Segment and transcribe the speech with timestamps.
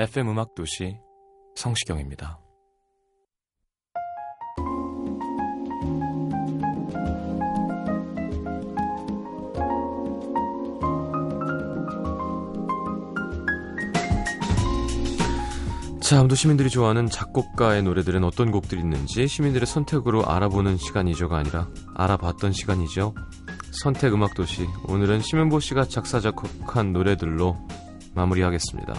[0.00, 0.96] FM 음악 도시
[1.56, 2.38] 성시경입니다.
[16.00, 22.52] 자, 암도 시민들이 좋아하는 작곡가의 노래들은 어떤 곡들이 있는지 시민들의 선택으로 알아보는 시간이죠가 아니라 알아봤던
[22.52, 23.16] 시간이죠.
[23.82, 24.64] 선택 음악 도시.
[24.86, 27.58] 오늘은 심현보 씨가 작사 작곡한 노래들로
[28.14, 28.94] 마무리하겠습니다.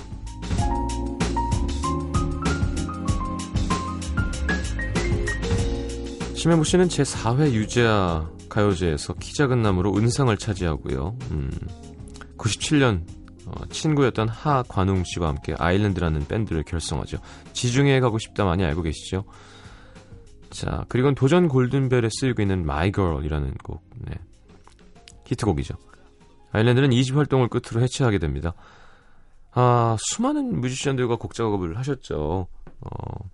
[6.39, 11.17] 심현보 씨는 제4회 유재하 가요제에서 키 작은 나무로 은상을 차지하고요.
[11.31, 11.51] 음,
[12.37, 13.03] 97년
[13.45, 17.17] 어, 친구였던 하관웅 씨와 함께 아일랜드라는 밴드를 결성하죠.
[17.51, 19.25] 지중해에 가고 싶다 많이 알고 계시죠?
[20.49, 24.15] 자, 그리고 도전 골든벨에 쓰이고 있는 My Girl이라는 곡, 네.
[25.25, 25.75] 히트곡이죠.
[26.53, 28.53] 아일랜드는 2집 활동을 끝으로 해체하게 됩니다.
[29.51, 32.47] 아, 수많은 뮤지션들과 곡 작업을 하셨죠.
[32.79, 33.29] 어,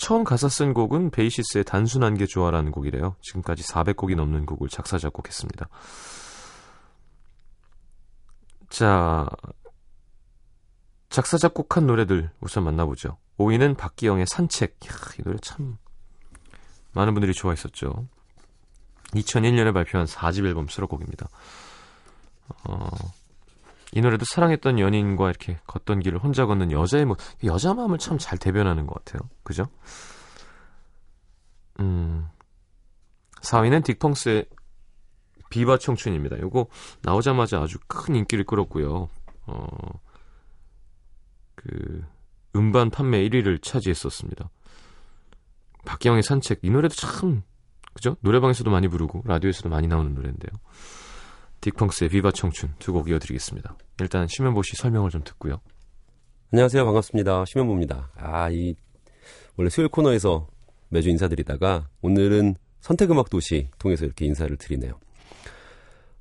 [0.00, 3.16] 처음 가사 쓴 곡은 베이시스의 단순한 게 좋아라는 곡이래요.
[3.20, 5.68] 지금까지 400곡이 넘는 곡을 작사, 작곡했습니다.
[8.70, 9.28] 자,
[11.10, 13.18] 작사, 작곡한 노래들 우선 만나보죠.
[13.36, 14.78] 5위는 박기영의 산책.
[14.84, 15.76] 이야, 이 노래 참
[16.92, 18.08] 많은 분들이 좋아했었죠.
[19.12, 21.28] 2001년에 발표한 4집 앨범 수록곡입니다.
[22.64, 22.88] 어,
[23.92, 28.38] 이 노래도 사랑했던 연인과 이렇게 걷던 길을 혼자 걷는 여자의 뭐 여자 마음을 참 잘
[28.38, 29.28] 대변하는 것 같아요.
[29.42, 29.66] 그죠?
[31.80, 32.28] 음.
[33.42, 34.46] 4위는 딕펑스의
[35.48, 36.38] 비바 청춘입니다.
[36.40, 36.66] 요거
[37.02, 39.08] 나오자마자 아주 큰 인기를 끌었고요.
[39.46, 39.66] 어.
[41.56, 42.04] 그
[42.54, 44.48] 음반 판매 1위를 차지했었습니다.
[45.84, 47.42] 박기영의 산책 이 노래도 참
[47.94, 48.16] 그죠?
[48.20, 50.50] 노래방에서도 많이 부르고 라디오에서도 많이 나오는 노래인데요.
[51.60, 53.76] 딕펑스의 비바 청춘 두 곡 이어드리겠습니다.
[54.00, 55.60] 일단 심현보 씨 설명을 좀 듣고요.
[56.52, 56.84] 안녕하세요.
[56.84, 57.44] 반갑습니다.
[57.46, 58.10] 심현보입니다.
[58.16, 58.74] 아, 이
[59.56, 60.48] 원래 수요일 코너에서
[60.88, 64.98] 매주 인사드리다가 오늘은 선택음악 도시 통해서 이렇게 인사를 드리네요.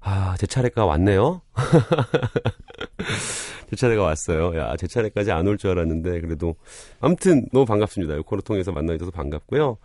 [0.01, 1.41] 아, 제 차례가 왔네요.
[3.69, 4.55] 제 차례가 왔어요.
[4.57, 6.55] 야, 제 차례까지 안 올 줄 알았는데 그래도
[6.99, 8.15] 아무튼 너무 반갑습니다.
[8.15, 9.77] 이 코너 통해서 만나 주셔서 반갑고요.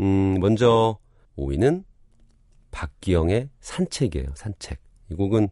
[0.00, 0.98] 음, 먼저
[1.36, 1.84] 5위는
[2.74, 4.26] 박기영의 산책이에요.
[4.34, 4.80] 산책.
[5.10, 5.48] 이 곡은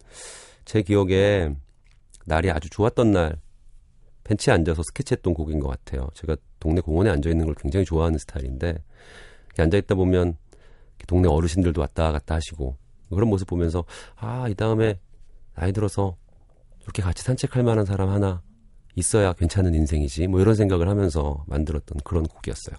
[0.65, 1.55] 제 기억에
[2.27, 3.41] 날이 아주 좋았던 날
[4.25, 6.09] 벤치에 앉아서 스케치했던 곡인 것 같아요.
[6.15, 8.83] 제가 동네 공원에 앉아 있는 걸 굉장히 좋아하는 스타일인데
[9.59, 10.37] 앉아 있다 보면
[11.07, 12.77] 동네 어르신들도 왔다 갔다 하시고
[13.11, 13.85] 그런 모습 보면서
[14.17, 14.99] 아 이 다음에
[15.55, 16.17] 나이 들어서
[16.83, 18.43] 이렇게 같이 산책할 만한 사람 하나
[18.95, 22.77] 있어야 괜찮은 인생이지 뭐 이런 생각을 하면서 만들었던 그런 곡이었어요.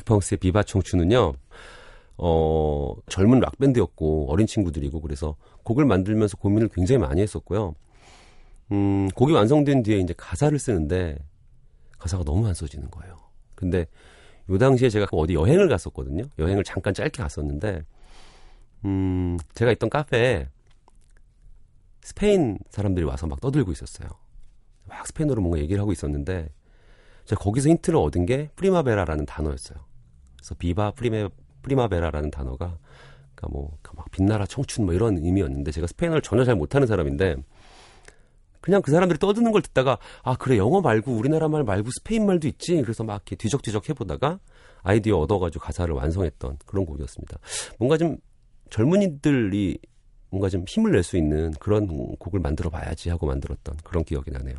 [0.00, 1.34] 딕펑스의 비바 청춘은요,
[2.18, 7.74] 어, 젊은 락밴드였고, 어린 친구들이고, 그래서 곡을 만들면서 고민을 굉장히 많이 했었고요.
[8.72, 11.18] 음, 곡이 완성된 뒤에 이제 가사를 쓰는데,
[11.98, 13.16] 가사가 너무 안 써지는 거예요.
[13.54, 13.86] 근데
[14.50, 16.24] 요 당시에 제가 어디 여행을 갔었거든요.
[16.38, 17.82] 여행을 잠깐 짧게 갔었는데,
[18.84, 20.48] 음, 제가 있던 카페에
[22.02, 24.08] 스페인 사람들이 와서 막 떠들고 있었어요.
[24.84, 26.48] 막 스페인어로 뭔가 얘기를 하고 있었는데,
[27.26, 29.78] 제가 거기서 힌트를 얻은 게 primavera라는 단어였어요.
[30.36, 31.28] 그래서 viva prime,
[31.62, 32.78] primavera라는 단어가,
[33.34, 37.36] 그니까 뭐, 막 빛나라 청춘 뭐 이런 의미였는데, 제가 스페인어를 전혀 잘 못하는 사람인데,
[38.60, 42.48] 그냥 그 사람들이 떠드는 걸 듣다가 아 그래 영어 말고 우리나라 말 말고 스페인 말도
[42.48, 44.40] 있지 그래서 막 이렇게 뒤적뒤적 해보다가
[44.82, 47.38] 아이디어 얻어가지고 가사를 완성했던 그런 곡이었습니다.
[47.78, 48.16] 뭔가 좀
[48.70, 49.78] 젊은이들이
[50.30, 54.56] 뭔가 좀 힘을 낼 수 있는 그런 곡을 만들어 봐야지 하고 만들었던 그런 기억이 나네요.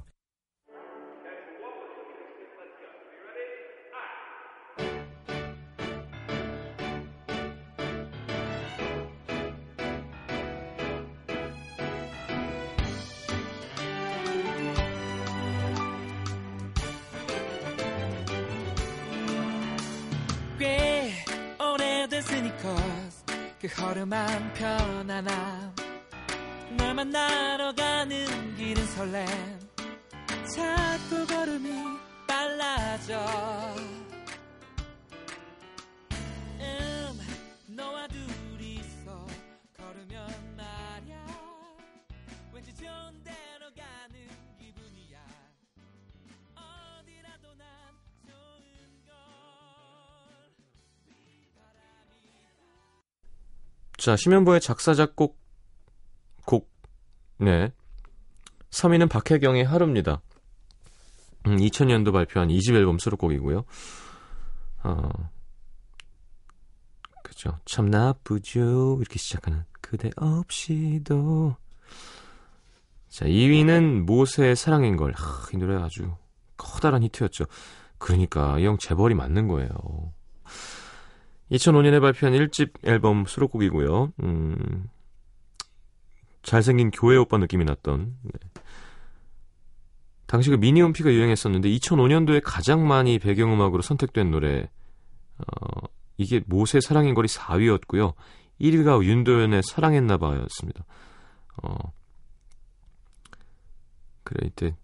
[30.54, 31.70] 자꾸 걸음이
[32.28, 33.20] 빨라져.
[36.60, 37.20] 음
[37.76, 39.28] 너와 둘이서
[39.76, 41.26] 걸으면 말야.
[42.54, 44.28] 왠지 좋은 데로 가는
[44.58, 45.20] 기분이야.
[46.56, 47.68] 어디라도 난
[48.26, 49.14] 좋은 걸.
[53.98, 55.38] 자, 심현보의 작사, 작곡,
[56.46, 56.72] 곡,
[57.38, 57.72] 네.
[58.70, 60.22] 3위는 박혜경의 하루입니다.
[61.46, 63.64] 음, 2000년도 발표한 2집 앨범 수록곡이고요.
[64.84, 65.10] 어,
[67.24, 67.60] 그죠.
[67.66, 68.98] 참 나쁘죠.
[69.00, 71.56] 이렇게 시작하는 그대 없이도.
[73.10, 75.14] 자, 2위는 모세의 사랑인 걸.
[75.14, 76.14] 하, 이 노래 아주
[76.58, 77.46] 커다란 히트였죠.
[77.98, 79.70] 그러니까 이 형 재벌이 맞는 거예요.
[81.52, 84.14] 2005년에 발표한 1집 앨범 수록곡이고요.
[84.24, 84.90] 음,
[86.44, 88.18] 잘생긴 교회 오빠 느낌이 났던.
[88.24, 88.32] 네.
[90.28, 94.70] 당시 그 미니홈피가 유행했었는데 2005년도에 가장 많이 배경음악으로 선택된 노래.
[95.40, 95.88] 어,
[96.18, 98.14] 이게 모세 사랑인 거리 4위였고요.
[98.60, 100.86] 1위가 윤도현의 사랑했나봐였습니다.
[101.64, 101.94] 어,
[104.24, 104.76] 그래 이때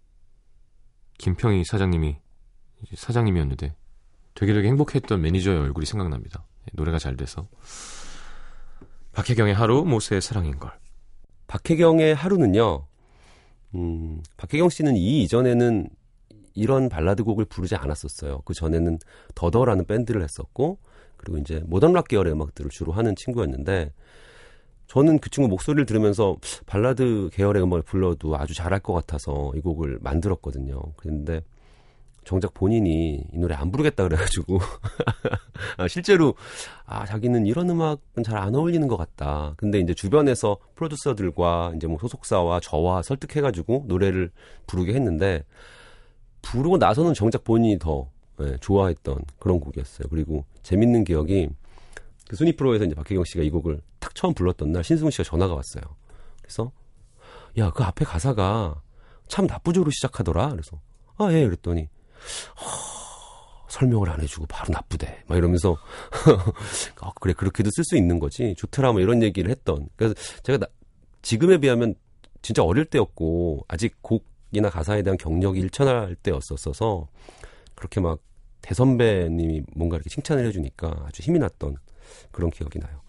[1.18, 2.18] 김평희 사장님이
[2.96, 3.76] 사장님이었는데
[4.36, 6.46] 되게 되게 행복했던 매니저의 얼굴이 생각납니다.
[6.74, 7.48] 노래가 잘 돼서.
[9.12, 10.72] 박혜경의 하루, 모세의 사랑인 걸.
[11.48, 12.88] 박혜경의 하루는요.
[13.76, 15.90] 음, 박혜경 씨는 이 이전에는
[16.56, 18.42] 이런 발라드 곡을 부르지 않았었어요.
[18.46, 19.00] 그 전에는
[19.36, 20.78] 더더라는 밴드를 했었고,
[21.18, 23.92] 그리고 이제 모던 락 계열의 음악들을 주로 하는 친구였는데,
[24.88, 26.38] 저는 그 친구 목소리를 들으면서
[26.68, 30.80] 발라드 계열의 음악을 불러도 아주 잘할 것 같아서 이 곡을 만들었거든요.
[30.98, 31.42] 그런데
[32.26, 34.60] 정작 본인이 이 노래 안 부르겠다 그래가지고
[35.78, 36.36] 아, 실제로
[36.86, 39.54] 아 자기는 이런 음악은 잘 안 어울리는 것 같다.
[39.58, 44.32] 근데 이제 주변에서 프로듀서들과 이제 뭐 소속사와 저와 설득해가지고 노래를
[44.68, 45.46] 부르게 했는데
[46.42, 48.10] 부르고 나서는 정작 본인이 더
[48.42, 50.08] 예, 좋아했던 그런 곡이었어요.
[50.10, 51.50] 그리고 재밌는 기억이
[52.28, 55.54] 그 순위 프로에서 이제 박혜경 씨가 이 곡을 탁 처음 불렀던 날 신승훈 씨가 전화가
[55.54, 55.84] 왔어요.
[56.42, 56.72] 그래서
[57.58, 58.82] 야 그 앞에 가사가
[59.28, 60.50] 참 나쁘죠로 시작하더라.
[60.50, 60.80] 그래서
[61.18, 61.88] 아 예 그랬더니
[62.60, 65.24] 허, 설명을 안 해주고 바로 나쁘대.
[65.28, 65.78] 막 이러면서
[67.02, 69.88] 아, 그래 그렇게도 쓸 수 있는 거지 좋더라 뭐 이런 얘기를 했던.
[69.96, 70.68] 그래서 제가 나,
[71.22, 71.96] 지금에 비하면
[72.42, 77.08] 진짜 어릴 때였고 아직 곡이나 가사에 대한 경력이 일천할 때였었어서
[77.76, 78.20] 그렇게 막
[78.62, 81.78] 대선배님이 뭔가 이렇게 칭찬을 해주니까 아주 힘이 났던
[82.32, 83.03] 그런 기억이 나요.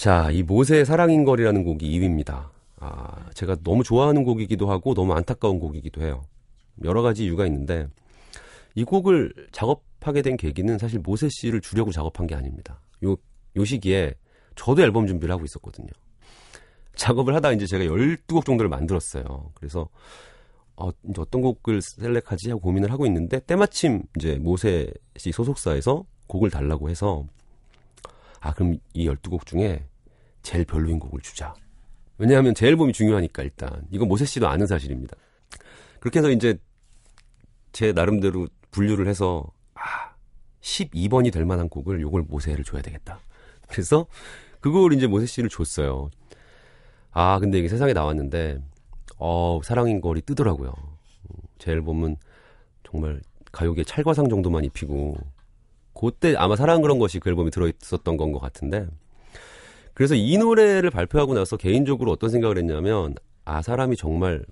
[0.00, 2.50] 자, 이 모세의 사랑인 걸이라는 곡이 2위입니다.
[2.76, 6.22] 아, 제가 너무 좋아하는 곡이기도 하고 너무 안타까운 곡이기도 해요.
[6.84, 7.88] 여러 가지 이유가 있는데
[8.76, 12.80] 이 곡을 작업하게 된 계기는 사실 모세 씨를 주려고 작업한 게 아닙니다.
[13.02, 13.16] 요,
[13.56, 14.14] 요 시기에
[14.54, 15.88] 저도 앨범 준비를 하고 있었거든요.
[16.94, 19.50] 작업을 하다 이제 제가 12곡 정도를 만들었어요.
[19.54, 19.88] 그래서
[20.76, 26.50] 어, 이제 어떤 곡을 셀렉하지 하고 고민을 하고 있는데 때마침 이제 모세 씨 소속사에서 곡을
[26.50, 27.26] 달라고 해서
[28.40, 29.86] 아 그럼 이 12곡 중에
[30.42, 31.54] 제일 별로인 곡을 주자.
[32.18, 35.16] 왜냐하면 제 앨범이 중요하니까 일단 이거 모세 씨도 아는 사실입니다.
[36.00, 36.58] 그렇게 해서 이제
[37.72, 40.14] 제 나름대로 분류를 해서 아
[40.60, 43.20] 12번이 될 만한 곡을 요걸 모세를 줘야 되겠다.
[43.68, 44.06] 그래서
[44.60, 46.10] 그걸 이제 모세 씨를 줬어요.
[47.12, 48.60] 아 근데 이게 세상에 나왔는데
[49.18, 50.72] 어 사랑인 거리 뜨더라고요.
[51.58, 52.16] 제 앨범은
[52.84, 53.20] 정말
[53.52, 55.16] 가요계 찰과상 정도만 입히고
[55.98, 58.86] 그때 아마 사랑 그런 것이 그 앨범에 들어있었던 건 것 같은데.
[59.94, 63.14] 그래서 이 노래를 발표하고 나서 개인적으로 어떤 생각을 했냐면
[63.44, 64.44] 아 사람이 정말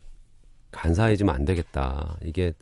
[0.73, 2.17] 간사해지면 안 되겠다.
[2.25, 2.55] 이게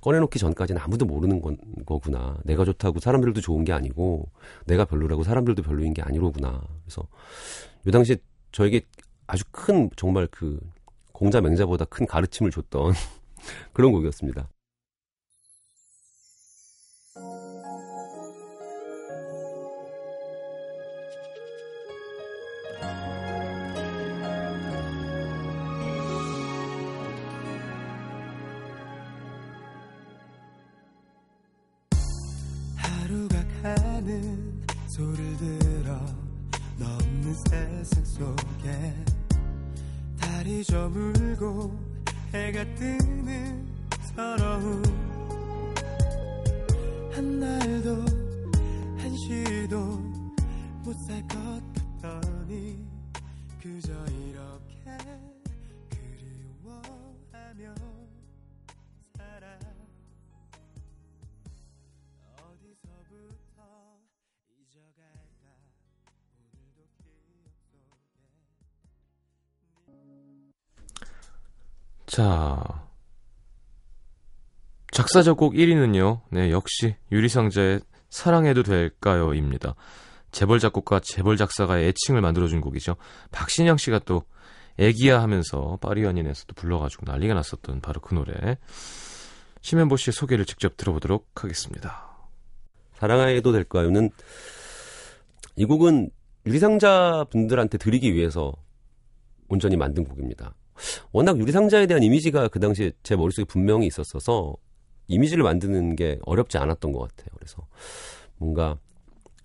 [0.00, 1.56] 꺼내놓기 전까지는 아무도 모르는 건,
[1.86, 2.36] 거구나.
[2.44, 4.28] 내가 좋다고 사람들도 좋은 게 아니고
[4.66, 6.60] 내가 별로라고 사람들도 별로인 게 아니로구나.
[6.84, 7.06] 그래서
[7.86, 8.16] 요 당시에
[8.50, 8.80] 저에게
[9.28, 10.58] 아주 큰 정말 그
[11.12, 12.94] 공자 맹자보다 큰 가르침을 줬던
[13.72, 14.48] 그런 곡이었습니다.
[33.62, 35.98] 하루가 가는 소리를 들어
[36.78, 38.94] 넘는 세상 속에
[40.18, 41.78] 달이 저물고
[42.34, 43.66] 해가 뜨는
[44.14, 44.82] 서러움.
[47.12, 48.04] 한 날도
[48.98, 49.78] 한 시도
[50.84, 51.38] 못 살 것
[52.00, 52.84] 같더니
[53.62, 54.51] 그저 이렇
[72.12, 72.62] 자.
[74.90, 76.20] 작사 작곡 1위는요.
[76.28, 79.74] 네, 역시 유리상자의 사랑해도 될까요 입니다.
[80.30, 82.96] 재벌 작곡가 재벌 작사가의 애칭을 만들어준 곡이죠.
[83.30, 84.24] 박신영 씨가 또
[84.76, 88.58] 애기야 하면서 파리 연인에서 도 불러가지고 난리가 났었던 바로 그 노래.
[89.62, 92.10] 심현보 씨의 소개를 직접 들어보도록 하겠습니다.
[92.92, 94.10] 사랑해도 될까요는
[95.56, 96.10] 이 곡은
[96.44, 98.52] 유리상자 분들한테 드리기 위해서
[99.48, 100.54] 온전히 만든 곡입니다.
[101.12, 104.54] 워낙 유리상자에 대한 이미지가 그 당시에 제 머릿속에 분명히 있었어서
[105.08, 107.28] 이미지를 만드는 게 어렵지 않았던 것 같아요.
[107.36, 107.66] 그래서
[108.38, 108.78] 뭔가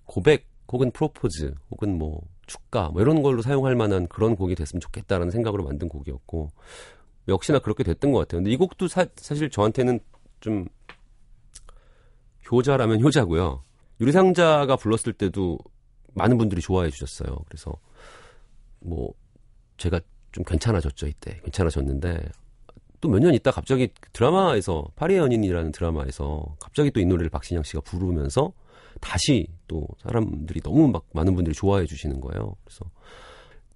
[0.04, 5.30] 고백 혹은 프로포즈 혹은 뭐 축가 뭐 이런 걸로 사용할 만한 그런 곡이 됐으면 좋겠다라는
[5.30, 6.50] 생각으로 만든 곡이었고
[7.28, 8.40] 역시나 그렇게 됐던 것 같아요.
[8.40, 10.00] 근데 이 곡도 사, 사실 저한테는
[10.40, 10.66] 좀
[12.50, 13.62] 효자라면 효자고요.
[14.00, 15.58] 유리상자가 불렀을 때도
[16.14, 17.36] 많은 분들이 좋아해 주셨어요.
[17.46, 17.72] 그래서
[18.80, 19.12] 뭐
[19.76, 20.00] 제가
[20.38, 22.28] 좀 괜찮아졌죠 이때 괜찮아졌는데
[23.00, 27.80] 또 몇 년 있다 갑자기 드라마에서 파리의 연인이라는 드라마에서 갑자기 또 이 노래를 박신양 씨가
[27.82, 28.52] 부르면서
[29.00, 32.56] 다시 또 사람들이 너무 막 많은 분들이 좋아해 주시는 거예요.
[32.64, 32.84] 그래서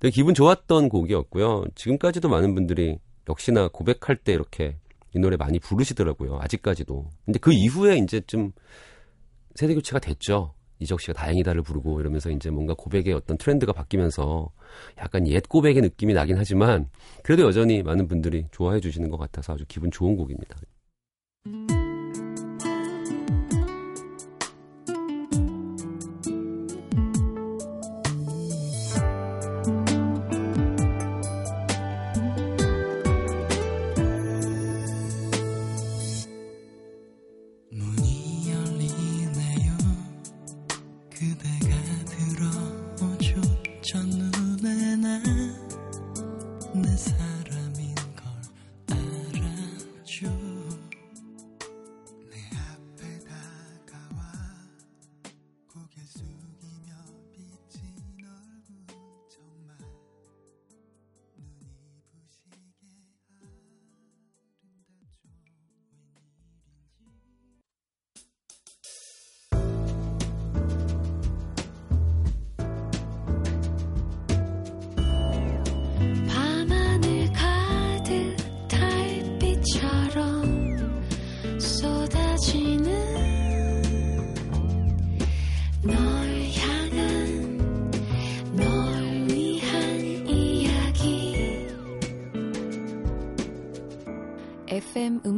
[0.01, 1.65] 되게 기분 좋았던 곡이었고요.
[1.77, 4.77] 지금까지도 많은 분들이 역시나 고백할 때 이렇게
[5.15, 6.39] 이 노래 많이 부르시더라고요.
[6.41, 7.09] 아직까지도.
[7.25, 8.51] 근데 그 이후에 이제 좀
[9.55, 10.55] 세대 교체가 됐죠.
[10.83, 14.51] 이적 씨가 다행이다를 부르고 이러면서 이제 뭔가 고백의 어떤 트렌드가 바뀌면서
[14.99, 16.89] 약간 옛 고백의 느낌이 나긴 하지만
[17.23, 20.57] 그래도 여전히 많은 분들이 좋아해 주시는 것 같아서 아주 기분 좋은 곡입니다.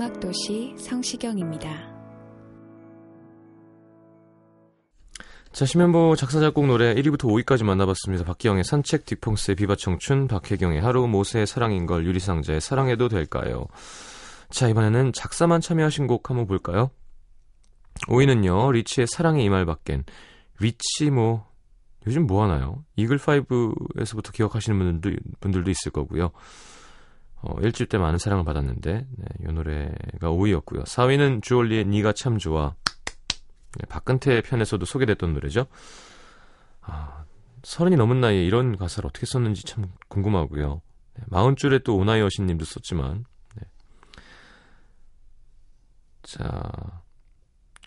[0.04, 1.94] 음악도시 성시경입니다.
[5.52, 8.24] 자, 심현보 작사, 작곡 노래 1위부터 5위까지 만나봤습니다.
[8.24, 13.66] 박기영의 산책, 딕펑스의 비바 청춘, 박혜경의 하루, 모세의 사랑인걸, 유리상자의 사랑해도 될까요?
[14.50, 16.90] 자, 이번에는 작사만 참여하신 곡 한번 볼까요?
[18.08, 20.04] 5위는요, 리치의 사랑의 이말 밖엔.
[20.60, 21.46] 리치 뭐,
[22.06, 22.84] 요즘 뭐 하나요?
[22.98, 26.32] 이글5에서부터 기억하시는 분들도, 분들도 있을 거고요.
[27.46, 30.84] 어, 일주일 때 많은 사랑을 받았는데, 네, 이 노래가 5위였고요.
[30.84, 32.74] 4위는 주얼리의 니가 참 좋아.
[33.78, 35.66] 네, 박근태 편에서도 소개됐던 노래죠.
[36.80, 37.24] 아,
[37.62, 40.80] 서른이 넘은 나이에 이런 가사를 어떻게 썼는지 참 궁금하고요.
[41.16, 43.66] 네, 마흔 줄에 또 오 나의 여신님도 썼지만, 네.
[46.22, 47.02] 자,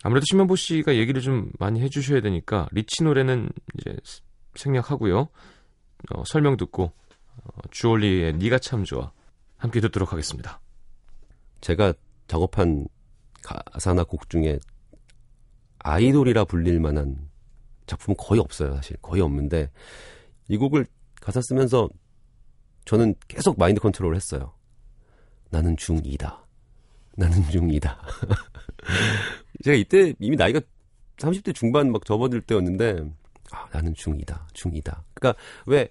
[0.04, 3.96] 아무래도 심현보 씨가 얘기를 좀 많이 해주셔야 되니까 리치 노래는 이제
[4.54, 5.28] 생략하고요.
[6.14, 6.92] 어, 설명 듣고
[7.42, 9.10] 어, 주얼리의 니가 참 좋아
[9.58, 10.60] 함께 듣도록 하겠습니다.
[11.60, 11.92] 제가
[12.28, 12.86] 작업한
[13.42, 14.58] 가사나 곡 중에
[15.80, 17.28] 아이돌이라 불릴 만한
[17.86, 18.96] 작품은 거의 없어요, 사실.
[19.02, 19.70] 거의 없는데,
[20.48, 20.86] 이 곡을
[21.20, 21.88] 가사 쓰면서
[22.84, 24.54] 저는 계속 마인드 컨트롤을 했어요.
[25.50, 26.44] 나는 중2다.
[27.16, 27.98] 나는 중2다.
[29.64, 30.60] 제가 이때 이미 나이가
[31.16, 33.10] 30대 중반 막 접어들 때였는데,
[33.50, 34.46] 아, 나는 중2다.
[34.52, 35.02] 중2다.
[35.14, 35.88] 그러니까 왜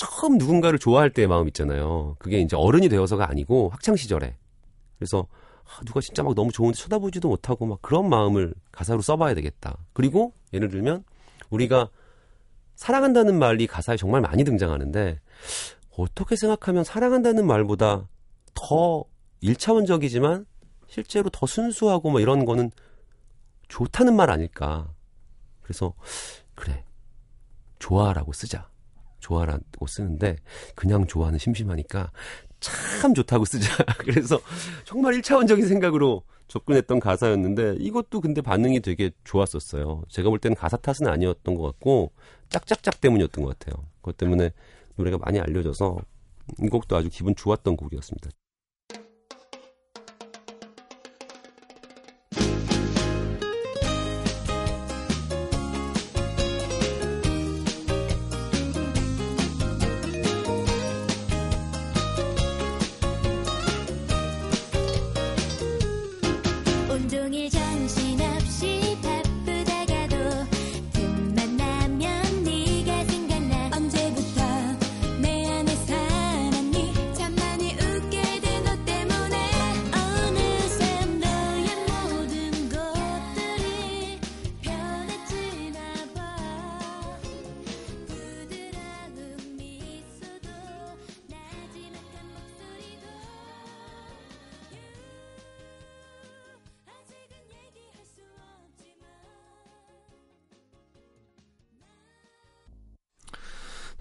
[0.00, 2.16] 처음 누군가를 좋아할 때의 마음 있잖아요.
[2.18, 4.34] 그게 이제 어른이 되어서가 아니고 학창 시절에.
[4.98, 5.26] 그래서
[5.64, 9.76] 아, 누가 진짜 막 너무 좋은데 쳐다보지도 못하고 막 그런 마음을 가사로 써봐야 되겠다.
[9.92, 11.04] 그리고 예를 들면
[11.50, 11.90] 우리가
[12.76, 15.20] 사랑한다는 말이 가사에 정말 많이 등장하는데
[15.98, 18.08] 어떻게 생각하면 사랑한다는 말보다
[18.54, 19.04] 더
[19.42, 20.46] 1차원적이지만
[20.88, 22.70] 실제로 더 순수하고 뭐 이런 거는
[23.68, 24.90] 좋다는 말 아닐까.
[25.60, 25.92] 그래서
[26.54, 26.86] 그래
[27.78, 28.69] 좋아라고 쓰자.
[29.20, 30.36] 좋아라고 쓰는데
[30.74, 32.10] 그냥 좋아는 심심하니까
[32.60, 33.70] 참 좋다고 쓰자.
[33.98, 34.40] 그래서
[34.84, 40.02] 정말 1차원적인 생각으로 접근했던 가사였는데 이것도 근데 반응이 되게 좋았었어요.
[40.08, 42.12] 제가 볼 때는 가사 탓은 아니었던 것 같고
[42.48, 43.86] 짝짝짝 때문이었던 것 같아요.
[43.96, 44.50] 그것 때문에
[44.96, 45.98] 노래가 많이 알려져서
[46.62, 48.30] 이 곡도 아주 기분 좋았던 곡이었습니다.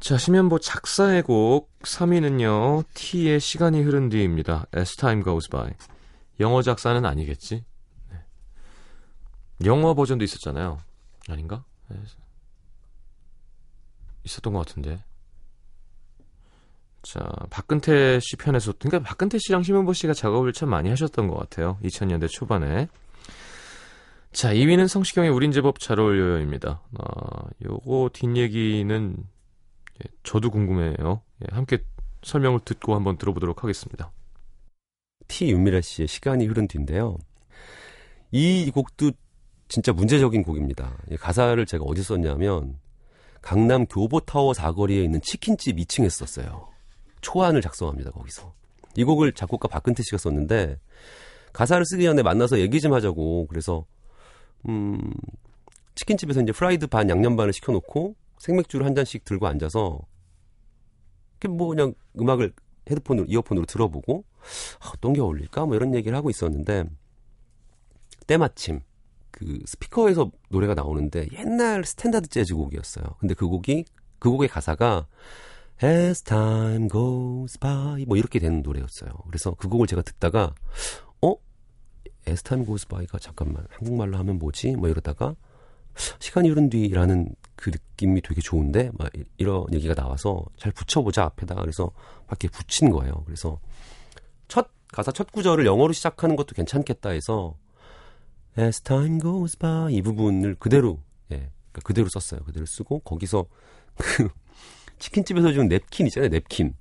[0.09, 2.83] 자, 심현보 작사의 곡 3위는요.
[2.95, 4.65] T의 시간이 흐른 뒤입니다.
[4.75, 5.69] As Time Goes By.
[6.39, 7.63] 영어 작사는 아니겠지?
[8.09, 8.17] 네.
[9.65, 10.79] 영어 버전도 있었잖아요.
[11.29, 11.63] 아닌가?
[11.89, 11.99] 네.
[14.23, 15.03] 있었던 것 같은데.
[17.03, 17.19] 자,
[17.51, 21.77] 박근태 씨 편에서, 그러니까 박근태 씨랑 심현보 씨가 작업을 참 많이 하셨던 것 같아요.
[21.83, 22.87] 2000년대 초반에.
[24.31, 26.81] 자, 2위는 성시경의 우린 제법 잘 어울려요입니다.
[26.97, 29.15] 아, 요거 뒷얘기는
[30.03, 31.21] 예, 저도 궁금해요.
[31.43, 31.79] 예, 함께
[32.23, 34.11] 설명을 듣고 한번 들어보도록 하겠습니다.
[35.27, 37.17] T 윤미래 씨의 시간이 흐른 뒤인데요.
[38.31, 39.11] 이 곡도
[39.67, 40.97] 진짜 문제적인 곡입니다.
[41.11, 42.79] 이 가사를 제가 어디 썼냐면
[43.41, 46.69] 강남 교보타워 사거리에 있는 치킨집 2층에 썼어요.
[47.21, 48.11] 초안을 작성합니다.
[48.11, 48.53] 거기서.
[48.95, 50.79] 이 곡을 작곡가 박근태 씨가 썼는데
[51.53, 53.85] 가사를 쓰기 전에 만나서 얘기 좀 하자고 그래서
[54.67, 54.99] 음
[55.95, 59.99] 치킨집에서 이제 프라이드 반 양념 반을 시켜놓고 생맥주를 한 잔씩 들고 앉아서
[61.47, 62.53] 뭐 그냥 음악을
[62.89, 64.25] 헤드폰으로 이어폰으로 들어보고
[64.79, 66.85] 아, 어떤 게 어울릴까 뭐 이런 얘기를 하고 있었는데
[68.27, 68.81] 때마침
[69.31, 73.05] 그 스피커에서 노래가 나오는데 옛날 스탠다드 재즈 곡이었어요.
[73.19, 73.85] 근데 그 곡이
[74.17, 75.07] 그 곡의 가사가
[75.81, 79.11] As time goes by 뭐 이렇게 되는 노래였어요.
[79.27, 80.53] 그래서 그 곡을 제가 듣다가
[81.21, 81.35] 어
[82.27, 84.75] As time goes by가 잠깐만 한국말로 하면 뭐지?
[84.75, 85.35] 뭐 이러다가
[86.19, 91.61] 시간이 흐른 뒤라는 그 느낌이 되게 좋은데 막 이- 이런 얘기가 나와서 잘 붙여보자 앞에다가
[91.61, 91.91] 그래서
[92.27, 93.23] 밖에 붙인 거예요.
[93.25, 93.59] 그래서
[94.47, 97.55] 첫 가사 첫 구절을 영어로 시작하는 것도 괜찮겠다 해서
[98.57, 100.99] As time goes by 이 부분을 그대로
[101.31, 102.41] 예 그러니까 그대로 썼어요.
[102.45, 103.45] 그대로 쓰고 거기서
[103.97, 104.29] 그
[104.99, 106.29] 치킨집에서 주는 냅킨 있잖아요.
[106.29, 106.73] 냅킨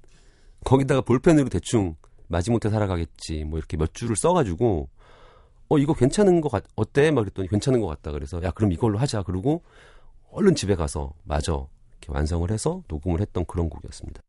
[0.65, 1.97] 거기다가 볼펜으로 대충
[2.29, 4.89] 마지못해 살아가겠지 뭐 이렇게 몇 줄을 써가지고
[5.71, 7.11] 어 이거 괜찮은 것 같, 어때?
[7.11, 8.13] 막 그랬더니 괜찮은 것 같다.
[8.13, 9.23] 그래서 야 그럼 이걸로 하자.
[9.23, 9.63] 그러고
[10.39, 14.23] 얼른 집에 가서 마저 이렇게 완성을 해서 녹음을 했던 그런 곡이었습니다.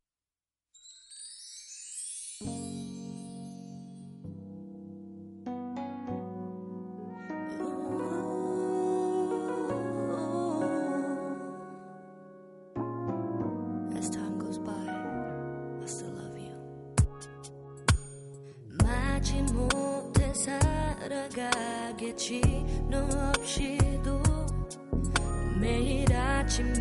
[22.90, 23.06] 너
[23.38, 23.89] 없이
[26.50, 26.80] 시간이란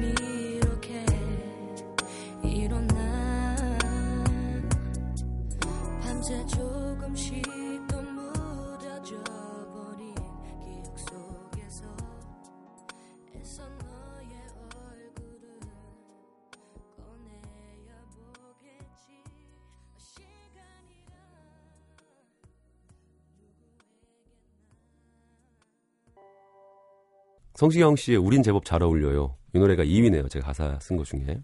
[27.54, 29.37] 성시경 씨의 우린 제법 잘 어울려요.
[29.54, 30.30] 이 노래가 2위네요.
[30.30, 31.40] 제가 가사 쓴 것 중에.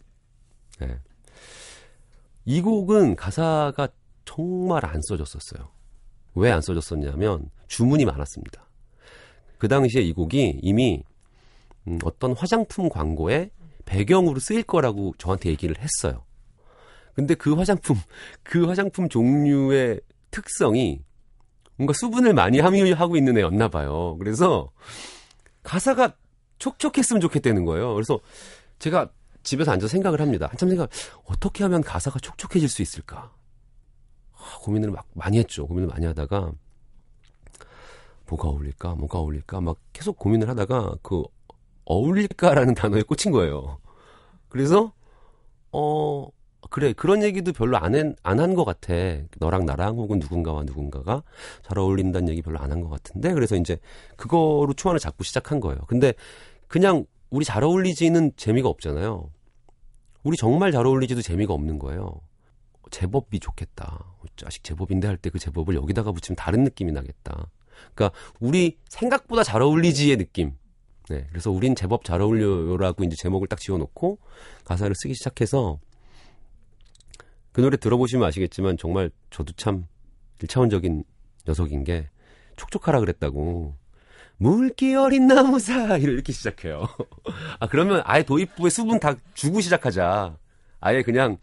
[0.81, 0.99] 네.
[2.45, 3.89] 이 곡은 가사가
[4.25, 5.71] 정말 안 써졌었어요.
[6.35, 8.69] 왜 안 써졌었냐면 주문이 많았습니다.
[9.59, 11.03] 그 당시에 이 곡이 이미
[11.87, 13.51] 음, 어떤 화장품 광고에
[13.85, 16.25] 배경으로 쓰일 거라고 저한테 얘기를 했어요.
[17.15, 17.97] 근데 그 화장품,
[18.43, 21.03] 그 화장품 종류의 특성이
[21.77, 24.17] 뭔가 수분을 많이 함유하고 있는 애였나 봐요.
[24.19, 24.71] 그래서
[25.63, 26.17] 가사가
[26.65, 27.93] 촉촉했으면 좋겠다는 거예요.
[27.95, 28.19] 그래서
[28.79, 29.11] 제가
[29.43, 30.47] 집에서 앉아서 생각을 합니다.
[30.51, 30.89] 한참 생각,
[31.27, 33.31] 어떻게 하면 가사가 촉촉해질 수 있을까?
[34.33, 35.67] 아, 고민을 막 많이 했죠.
[35.67, 36.53] 고민을 많이 하다가,
[38.29, 38.95] 뭐가 어울릴까?
[38.95, 39.61] 뭐가 어울릴까?
[39.61, 41.23] 막 계속 고민을 하다가, 그,
[41.85, 43.79] 어울릴까라는 단어에 꽂힌 거예요.
[44.49, 44.93] 그래서,
[45.73, 46.29] 어,
[46.71, 48.95] 그래, 그런 얘기도 별로 안, 안 한 것 같아.
[49.39, 51.23] 너랑 나랑 혹은 누군가와 누군가가
[51.63, 53.35] 잘 어울린다는 얘기 별로 안 한 것 같은데.
[53.35, 53.79] 그래서 이제
[54.17, 55.81] 그거로 초안을 잡고 시작한 거예요.
[55.89, 56.15] 근데
[56.75, 59.31] 그냥 우리 잘 어울리지는 재미가 없잖아요.
[60.25, 62.21] 우리 정말 잘 어울리지도 재미가 없는 거예요.
[62.91, 64.17] 제법이 좋겠다.
[64.35, 67.49] 자식 제법인데 할 때 그 제법을 여기다가 붙이면 다른 느낌이 나겠다.
[67.95, 70.57] 그러니까 우리 생각보다 잘 어울리지의 느낌.
[71.09, 71.25] 네.
[71.29, 74.19] 그래서 우린 제법 잘 어울려요라고 이제 제목을 딱 지어놓고
[74.65, 75.79] 가사를 쓰기 시작해서
[77.53, 79.87] 그 노래 들어보시면 아시겠지만 정말 저도 참
[80.41, 81.05] 1차원적인
[81.47, 82.11] 녀석인 게
[82.57, 83.77] 촉촉하라 그랬다고
[84.37, 86.87] 물기 어린 나무사 이렇게 시작해요.
[87.61, 90.37] 아 그러면 아예 도입부에 수분 다 주고 시작하자.
[90.81, 91.39] 아예 그냥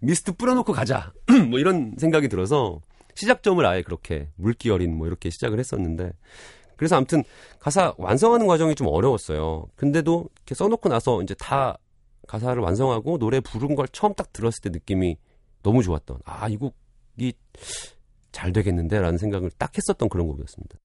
[0.00, 1.12] 미스트 뿌려놓고 가자.
[1.50, 2.80] 뭐 이런 생각이 들어서
[3.14, 6.12] 시작점을 아예 그렇게 물기 어린 뭐 이렇게 시작을 했었는데
[6.76, 7.24] 그래서 아무튼
[7.58, 9.66] 가사 완성하는 과정이 좀 어려웠어요.
[9.76, 11.78] 근데도 이렇게 써놓고 나서 이제 다
[12.28, 15.16] 가사를 완성하고 노래 부른 걸 처음 딱 들었을 때 느낌이
[15.62, 17.32] 너무 좋았던 아 이 곡이
[18.32, 20.76] 잘 되겠는데 라는 생각을 딱 했었던 그런 곡이었습니다.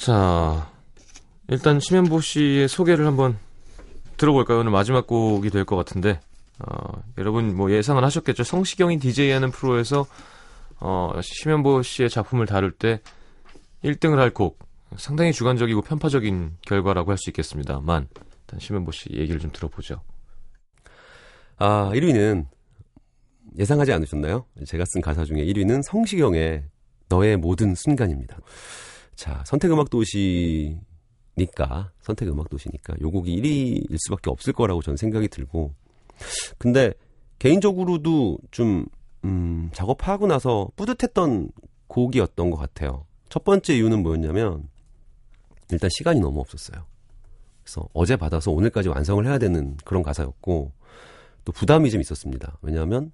[0.00, 0.72] 자,
[1.48, 3.36] 일단 심현보 씨의 소개를 한번
[4.16, 4.60] 들어볼까요?
[4.60, 6.20] 오늘 마지막 곡이 될 것 같은데,
[6.58, 8.44] 어, 여러분 뭐 예상은 하셨겠죠?
[8.44, 10.06] 성시경이 DJ하는 프로에서
[10.78, 13.00] 어, 심현보 씨의 작품을 다룰 때
[13.84, 14.58] 1등을 할 곡,
[14.96, 20.00] 상당히 주관적이고 편파적인 결과라고 할 수 있겠습니다만, 일단 심현보 씨 얘기를 좀 들어보죠.
[21.58, 22.46] 아 1위는
[23.58, 24.46] 예상하지 않으셨나요?
[24.66, 26.64] 제가 쓴 가사 중에 1위는 성시경의
[27.10, 28.38] 너의 모든 순간입니다.
[29.20, 30.80] 자 선택음악 도시니까
[32.00, 35.74] 선택음악 도시니까 요 곡이 1위일 수밖에 없을 거라고 저는 생각이 들고
[36.56, 36.94] 근데
[37.38, 38.86] 개인적으로도 좀
[39.26, 41.50] 음, 작업하고 나서 뿌듯했던
[41.86, 43.04] 곡이었던 것 같아요.
[43.28, 44.70] 첫 번째 이유는 뭐였냐면
[45.70, 46.86] 일단 시간이 너무 없었어요.
[47.62, 50.72] 그래서 어제 받아서 오늘까지 완성을 해야 되는 그런 가사였고
[51.44, 52.56] 또 부담이 좀 있었습니다.
[52.62, 53.12] 왜냐하면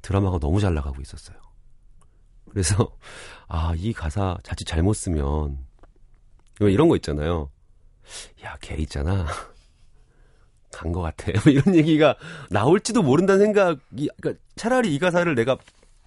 [0.00, 1.49] 드라마가 너무 잘 나가고 있었어요.
[2.50, 2.96] 그래서
[3.48, 5.58] 아, 이 가사 자칫 잘못 쓰면
[6.60, 7.50] 이런 거 있잖아요.
[8.44, 9.26] 야, 걔 있잖아.
[10.72, 11.32] 간 것 같아.
[11.44, 12.16] 뭐 이런 얘기가
[12.50, 15.56] 나올지도 모른다는 생각이, 그러니까 차라리 이 가사를 내가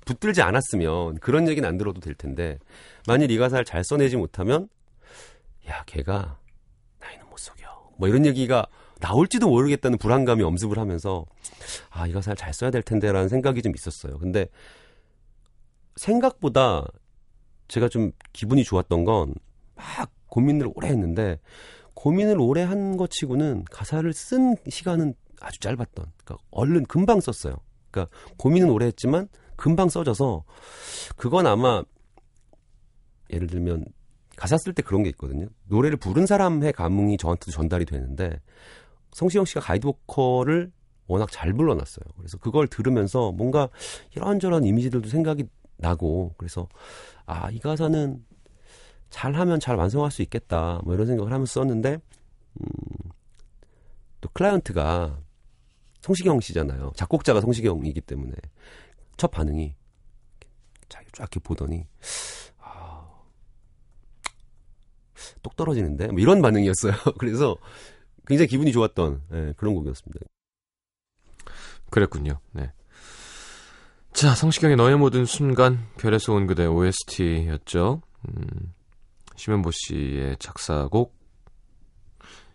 [0.06, 2.58] 붙들지 않았으면 그런 얘기는 안 들어도 될 텐데,
[3.08, 4.70] 만일 이 가사를 잘 써내지 못하면,
[5.70, 6.38] 야, 걔가
[7.00, 7.92] 나이는 못 속여.
[7.98, 8.66] 뭐 이런 얘기가
[9.00, 11.26] 나올지도 모르겠다는 불안감이 엄습을 하면서,
[11.90, 14.18] 아, 이 가사를 잘 써야 될 텐데라는 생각이 좀 있었어요.
[14.18, 14.48] 근데
[15.96, 16.86] 생각보다
[17.68, 19.34] 제가 좀 기분이 좋았던 건
[19.76, 21.40] 막 고민을 오래 했는데
[21.94, 26.06] 고민을 오래 한 것 치고는 가사를 쓴 시간은 아주 짧았던.
[26.24, 27.56] 그러니까 얼른 금방 썼어요.
[27.92, 30.44] 그러니까 고민은 오래 했지만 금방 써져서
[31.18, 31.84] 그건 아마
[33.32, 33.86] 예를 들면
[34.36, 35.48] 가사 쓸 때 그런 게 있거든요.
[35.68, 38.40] 노래를 부른 사람의 감흥이 저한테도 전달이 되는데
[39.12, 40.72] 성시경 씨가 가이드 보컬을
[41.08, 42.06] 워낙 잘 불러놨어요.
[42.18, 43.70] 그래서 그걸 들으면서 뭔가
[44.16, 45.46] 이런저런 이미지들도 생각이
[45.84, 46.68] 나고 그래서
[47.26, 48.26] 아 이 가사는
[49.10, 50.82] 잘하면 잘 완성할 수 있겠다.
[50.84, 52.00] 뭐 이런 생각을 하면서 썼는데
[52.62, 52.68] 음,
[54.22, 55.20] 또 클라이언트가
[56.02, 56.94] 성시경 씨잖아요.
[56.96, 58.34] 작곡자가 성시경이기 때문에
[59.18, 59.76] 첫 반응이
[60.90, 61.86] 쫙 이렇게 보더니
[62.58, 63.08] 아,
[65.44, 66.08] 똑 떨어지는데?
[66.08, 66.94] 뭐 이런 반응이었어요.
[67.20, 67.56] 그래서
[68.26, 70.26] 굉장히 기분이 좋았던 예, 그런 곡이었습니다.
[71.92, 72.40] 그랬군요.
[72.52, 72.72] 네.
[74.14, 78.02] 자, 성시경의 너의 모든 순간, 별에서 온 그대 OST였죠.
[78.30, 78.74] 음,
[79.36, 81.16] 심현보 씨의 작사곡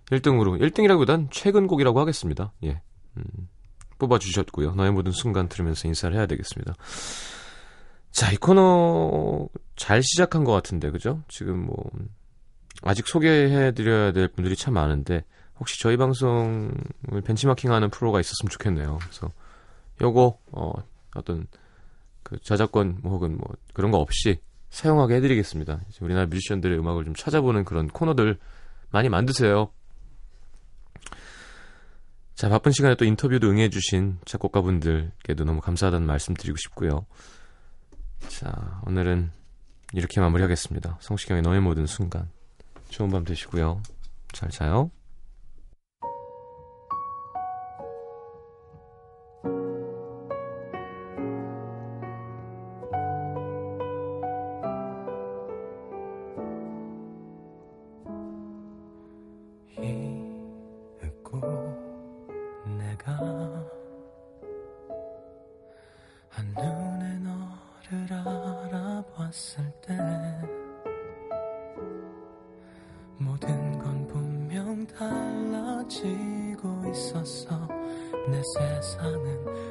[0.06, 2.52] 1등으로 1등이라기보단 최근 곡이라고 하겠습니다.
[2.62, 2.80] 예.
[3.16, 3.24] 음,
[3.98, 4.76] 뽑아 주셨고요.
[4.76, 6.74] 너의 모든 순간 들으면서 인사를 해야 되겠습니다.
[8.12, 11.22] 자, 이 코너 잘 시작한 것 같은데, 그죠?
[11.26, 11.76] 지금 뭐,
[12.82, 15.24] 아직 소개해 드려야 될 분들이 참 많은데,
[15.58, 16.70] 혹시 저희 방송을
[17.24, 18.98] 벤치마킹하는 프로가 있었으면 좋겠네요.
[19.00, 19.28] 그래서
[20.00, 20.72] 요거 어
[21.14, 21.46] 어떤
[22.22, 24.40] 그 저작권 뭐 혹은 뭐 그런 거 없이
[24.70, 25.80] 사용하게 해드리겠습니다.
[26.00, 28.38] 우리나라 뮤지션들의 음악을 좀 찾아보는 그런 코너들
[28.90, 29.72] 많이 만드세요.
[32.34, 37.06] 자 바쁜 시간에 또 인터뷰도 응해주신 작곡가분들께도 너무 감사하다는 말씀 드리고 싶고요.
[38.28, 39.30] 자 오늘은
[39.94, 40.98] 이렇게 마무리하겠습니다.
[41.00, 42.30] 성시경의 너의 모든 순간
[42.90, 43.82] 좋은 밤 되시고요.
[44.32, 44.90] 잘 자요.
[77.08, 77.66] 있었어
[78.28, 79.67] 내 세상은